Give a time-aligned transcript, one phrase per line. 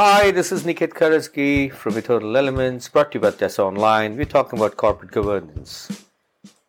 [0.00, 4.16] Hi, this is Niket Karajagi from Eternal Elements, brought to you by Tyasa Online.
[4.16, 6.06] We're talking about corporate governance.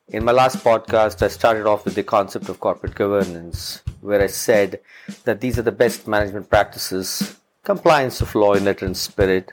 [0.09, 4.27] In my last podcast, I started off with the concept of corporate governance, where I
[4.27, 4.81] said
[5.23, 9.49] that these are the best management practices compliance of law in letter and spirit,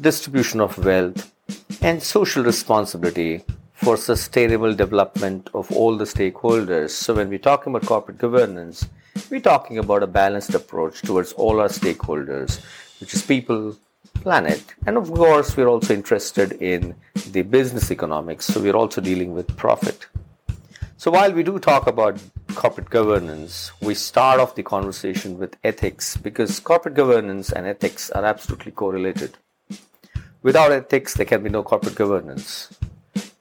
[0.00, 1.32] distribution of wealth,
[1.82, 6.90] and social responsibility for sustainable development of all the stakeholders.
[6.90, 8.86] So, when we're talking about corporate governance,
[9.30, 12.60] we're talking about a balanced approach towards all our stakeholders
[13.00, 13.76] which is people,
[14.22, 16.94] planet, and of course, we're also interested in
[17.30, 20.06] the business economics, so we're also dealing with profit.
[20.98, 22.18] So, while we do talk about
[22.54, 28.24] corporate governance, we start off the conversation with ethics because corporate governance and ethics are
[28.24, 29.36] absolutely correlated.
[30.42, 32.74] Without ethics, there can be no corporate governance.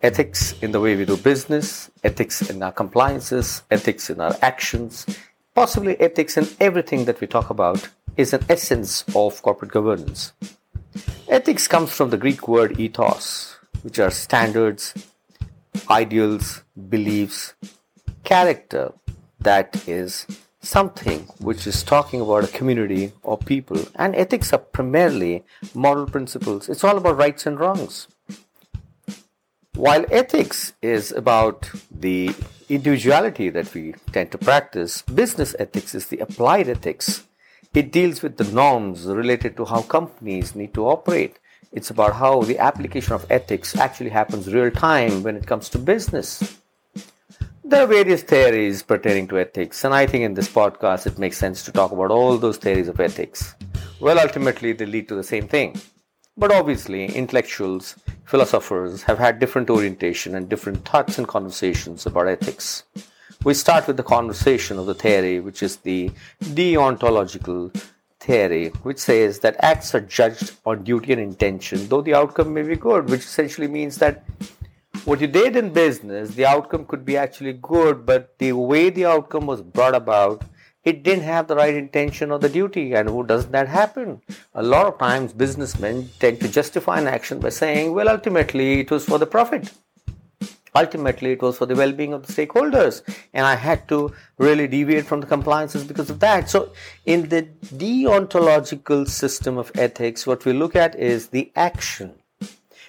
[0.02, 5.06] Ethics in the way we do business, ethics in our compliances, ethics in our actions,
[5.54, 10.34] possibly ethics in everything that we talk about is an essence of corporate governance.
[11.28, 14.94] Ethics comes from the Greek word ethos, which are standards,
[15.90, 17.54] ideals, beliefs,
[18.24, 18.94] character
[19.40, 20.26] that is
[20.62, 23.80] something which is talking about a community or people.
[23.96, 26.70] And ethics are primarily moral principles.
[26.70, 28.08] It's all about rights and wrongs.
[29.76, 32.34] While ethics is about the
[32.70, 37.24] individuality that we tend to practice, business ethics is the applied ethics
[37.74, 41.40] it deals with the norms related to how companies need to operate.
[41.72, 45.80] It's about how the application of ethics actually happens real time when it comes to
[45.80, 46.58] business.
[47.64, 51.38] There are various theories pertaining to ethics, and I think in this podcast it makes
[51.38, 53.56] sense to talk about all those theories of ethics.
[54.00, 55.82] Well, ultimately, they lead to the same thing.
[56.38, 57.96] But obviously, intellectuals,
[58.26, 62.84] philosophers have had different orientation and different thoughts and conversations about ethics.
[63.46, 66.10] We start with the conversation of the theory, which is the
[66.44, 67.80] deontological
[68.20, 72.64] theory, which says that acts are judged on duty and intention, though the outcome may
[72.64, 74.26] be good, which essentially means that
[75.04, 79.06] what you did in business, the outcome could be actually good, but the way the
[79.06, 80.44] outcome was brought about,
[80.84, 82.96] it didn't have the right intention or the duty.
[82.96, 84.24] And who doesn't that happen?
[84.56, 88.90] A lot of times, businessmen tend to justify an action by saying, well, ultimately, it
[88.90, 89.72] was for the profit
[90.76, 93.02] ultimately it was for the well-being of the stakeholders
[93.34, 96.50] and i had to really deviate from the compliances because of that.
[96.50, 96.74] So
[97.06, 102.14] in the deontological system of ethics what we look at is the action.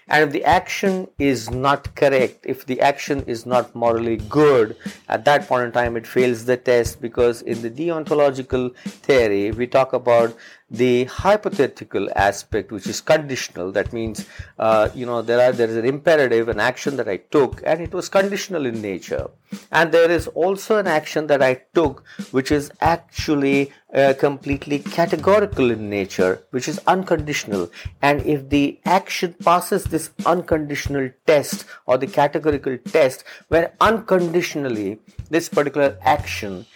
[0.08, 4.76] And if the action is not correct if the action is not morally good
[5.08, 9.66] at that point in time it fails the test because in the deontological theory we
[9.66, 10.36] talk about
[10.70, 14.26] the hypothetical aspect which is conditional that means
[14.58, 17.80] uh, you know there are there is an imperative an action that i took and
[17.80, 19.28] it was conditional in nature.
[19.70, 25.70] And there is also an action that i took which is actually uh, completely categorical
[25.70, 27.70] in nature which is unconditional.
[28.02, 34.98] And if the action passes this unconditional test or the categorical test where unconditionally
[35.30, 36.66] this particular action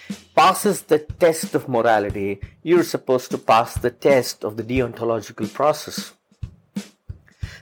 [0.41, 6.15] passes the test of morality, you're supposed to pass the test of the deontological process.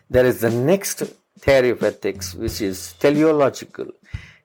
[0.09, 1.03] There is the next
[1.41, 3.89] theory of ethics, which is teleological.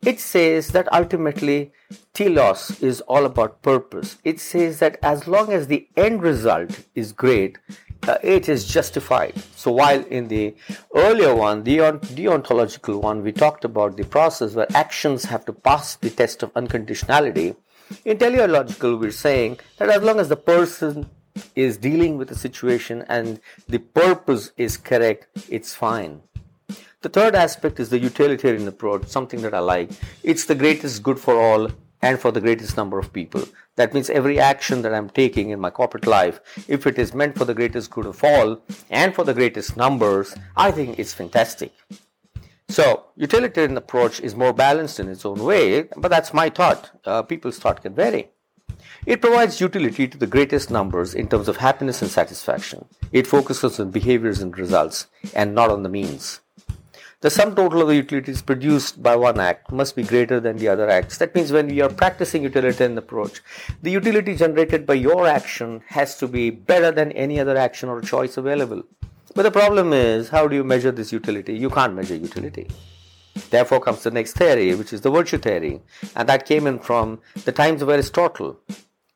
[0.02, 1.74] It says that ultimately
[2.16, 4.18] telos is all about purpose.
[4.24, 7.60] It says that as long as the end result is great,
[8.08, 9.36] uh, it is justified.
[9.56, 10.56] So while in the
[10.96, 15.98] earlier one, the deontological one, we talked about the process where actions have to pass
[15.98, 17.56] the test of unconditionality,
[18.06, 21.10] in teleological, we're saying that as long as the person
[21.56, 26.22] is dealing with the situation and the purpose is correct, it's fine.
[27.02, 29.92] The third aspect is the utilitarian approach, something that I like.
[30.24, 31.70] It's the greatest good for all
[32.02, 33.44] and for the greatest number of people.
[33.76, 37.38] That means every action that I'm taking in my corporate life, if it is meant
[37.38, 41.74] for the greatest good of all and for the greatest numbers, I think it's fantastic.
[42.74, 46.90] So, utilitarian approach is more balanced in its own way, but that's my thought.
[47.06, 48.30] Uh, people's thought can vary.
[49.06, 52.86] It provides utility to the greatest numbers in terms of happiness and satisfaction.
[53.12, 55.06] It focuses on behaviors and results
[55.36, 56.40] and not on the means.
[57.22, 60.68] the sum total of the utilities produced by one act must be greater than the
[60.68, 61.20] other acts.
[61.20, 63.42] That means when we are practicing utilitarian approach,
[63.84, 68.02] the utility generated by your action has to be better than any other action or
[68.02, 68.84] choice available.
[69.36, 71.56] But the problem is, how do you measure this utility?
[71.58, 72.68] You can't measure utility.
[73.50, 75.82] Therefore comes the next theory, which is the virtue theory,
[76.16, 78.60] and that came in from the times of Aristotle,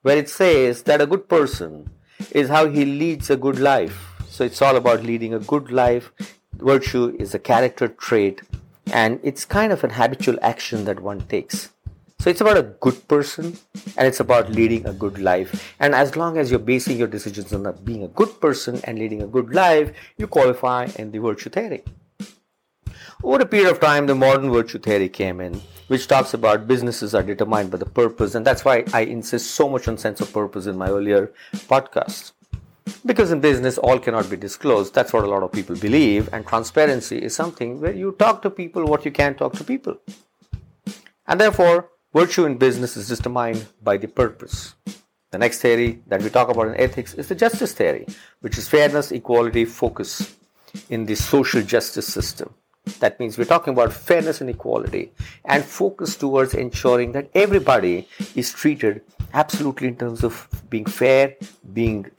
[0.01, 1.89] where it says that a good person
[2.31, 4.15] is how he leads a good life.
[4.27, 6.11] So it's all about leading a good life
[6.59, 8.41] virtue is a character trait
[8.91, 11.69] and it's kind of an habitual action that one takes.
[12.27, 13.57] So it's about a good person
[13.95, 15.73] and it's about leading a good life.
[15.79, 19.21] And as long as you're basing your decisions on being a good person and leading
[19.21, 21.85] a good life, you qualify in the virtue theory.
[23.23, 27.15] Over a period of time, the modern virtue theory came in, which talks about businesses
[27.15, 30.33] are determined by the purpose, and that's why I insist so much on sense of
[30.33, 32.33] purpose in my earlier podcasts.
[33.05, 34.93] Because in business, all cannot be disclosed.
[34.93, 36.27] That's what a lot of people believe.
[36.33, 39.97] And transparency is something where you talk to people what you can't talk to people.
[41.25, 44.73] And therefore, virtue in business is determined by the purpose.
[45.29, 48.07] The next theory that we talk about in ethics is the justice theory,
[48.41, 50.35] which is fairness, equality, focus
[50.89, 52.49] in the social justice system.
[52.99, 55.11] That means we're talking about fairness and equality
[55.45, 59.01] and focus towards ensuring that everybody is treated
[59.33, 61.35] absolutely in terms of being fair,
[61.73, 62.09] being,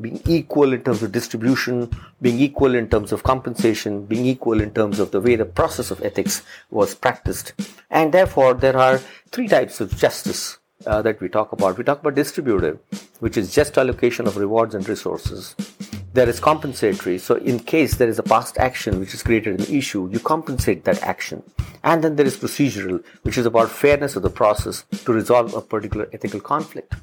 [0.00, 1.90] being equal in terms of distribution,
[2.20, 5.90] being equal in terms of compensation, being equal in terms of the way the process
[5.90, 7.52] of ethics was practiced.
[7.90, 8.98] And therefore, there are
[9.30, 11.78] three types of justice uh, that we talk about.
[11.78, 12.78] We talk about distributive,
[13.20, 15.54] which is just allocation of rewards and resources
[16.16, 17.18] there is compensatory.
[17.18, 20.84] So, in case there is a past action which has created an issue, you compensate
[20.84, 21.42] that action.
[21.84, 25.60] And then there is procedural, which is about fairness of the process to resolve a
[25.60, 26.94] particular ethical conflict.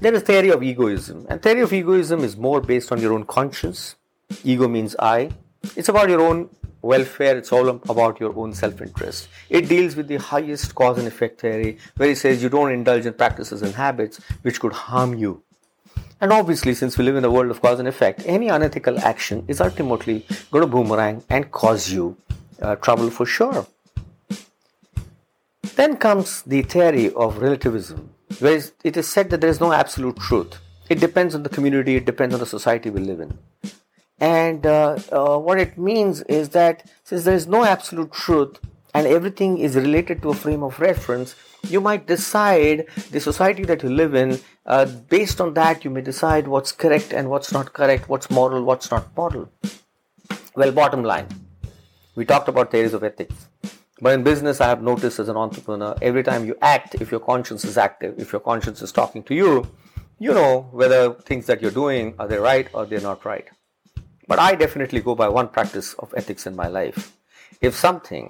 [0.00, 3.24] There is theory of egoism, and theory of egoism is more based on your own
[3.24, 3.94] conscience.
[4.42, 5.30] Ego means I.
[5.76, 6.50] It's about your own
[6.82, 7.38] welfare.
[7.38, 9.28] It's all about your own self-interest.
[9.48, 13.06] It deals with the highest cause and effect theory, where it says you don't indulge
[13.06, 15.44] in practices and habits which could harm you
[16.20, 19.44] and obviously, since we live in a world of cause and effect, any unethical action
[19.46, 22.16] is ultimately going to boomerang and cause you
[22.62, 23.66] uh, trouble for sure.
[25.76, 30.16] Then comes the theory of relativism, where it is said that there is no absolute
[30.16, 30.60] truth.
[30.88, 33.38] It depends on the community, it depends on the society we live in.
[34.18, 38.60] And uh, uh, what it means is that since there is no absolute truth
[38.94, 41.34] and everything is related to a frame of reference,
[41.68, 46.00] you might decide the society that you live in uh, based on that you may
[46.00, 49.50] decide what's correct and what's not correct what's moral what's not moral.
[50.54, 51.28] Well bottom line
[52.14, 53.48] we talked about theories of ethics.
[54.00, 57.20] But in business i have noticed as an entrepreneur every time you act if your
[57.20, 59.66] conscience is active if your conscience is talking to you
[60.18, 63.48] you know whether things that you're doing are they right or they're not right.
[64.28, 67.16] But i definitely go by one practice of ethics in my life.
[67.60, 68.28] If something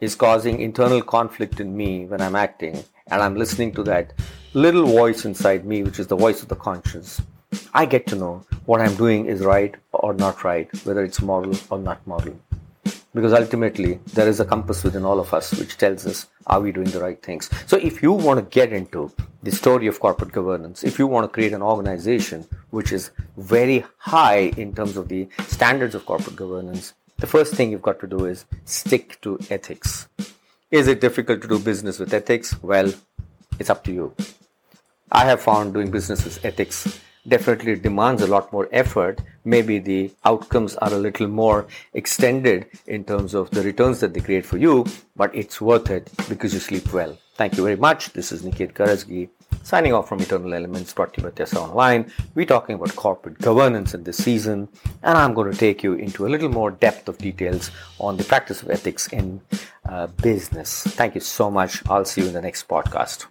[0.00, 4.12] is causing internal conflict in me when I'm acting, and I'm listening to that
[4.52, 7.20] little voice inside me, which is the voice of the conscience,
[7.72, 11.54] I get to know what I'm doing is right or not right, whether it's moral
[11.70, 12.38] or not moral.
[13.14, 16.70] Because ultimately, there is a compass within all of us which tells us, are we
[16.72, 17.48] doing the right things?
[17.66, 19.10] So, if you want to get into
[19.42, 23.84] the story of corporate governance, if you want to create an organization which is very
[23.96, 28.06] high in terms of the standards of corporate governance, the first thing you've got to
[28.06, 30.08] do is stick to ethics.
[30.70, 32.60] Is it difficult to do business with ethics?
[32.62, 32.92] Well,
[33.58, 34.14] it's up to you.
[35.10, 39.20] I have found doing business with ethics definitely demands a lot more effort.
[39.44, 44.20] Maybe the outcomes are a little more extended in terms of the returns that they
[44.20, 47.18] create for you, but it's worth it because you sleep well.
[47.34, 48.12] Thank you very much.
[48.12, 49.28] This is Niket Karajagi
[49.62, 52.10] Signing off from Eternal Elements brought to you by Tyasa Online.
[52.34, 54.68] We're talking about corporate governance in this season,
[55.02, 58.24] and I'm going to take you into a little more depth of details on the
[58.24, 59.40] practice of ethics in
[59.88, 60.84] uh, business.
[60.84, 61.82] Thank you so much.
[61.88, 63.26] I'll see you in the next podcast.